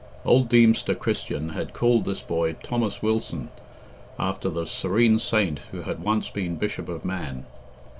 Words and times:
Old 0.25 0.49
Deemster 0.49 0.95
Christian 0.95 1.49
had 1.49 1.73
called 1.73 2.05
this 2.05 2.21
boy 2.21 2.53
Thomas 2.63 3.03
Wilson, 3.03 3.49
after 4.17 4.49
the 4.49 4.65
serene 4.65 5.19
saint 5.19 5.59
who 5.71 5.83
had 5.83 6.01
once 6.01 6.27
been 6.31 6.55
Bishop 6.55 6.89
of 6.89 7.05
Man. 7.05 7.45